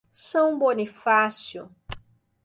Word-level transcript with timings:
São 0.11 0.57
Bonifácio 0.57 1.69